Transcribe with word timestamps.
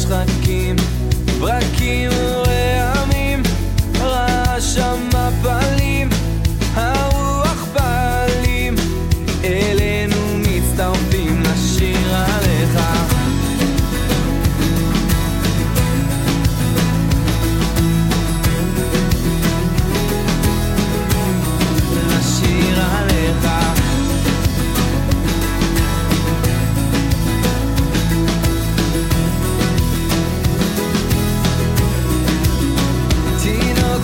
השחקים, 0.00 0.76
ברקים 1.40 2.10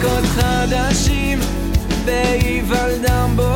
ירקות 0.06 0.24
חדשים 0.24 1.38
בהיוולדם 2.04 3.30
בו 3.36 3.55